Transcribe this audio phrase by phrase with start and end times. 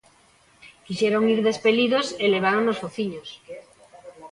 [0.85, 3.29] Quixeron ir de espelidos e levaron nos fociños.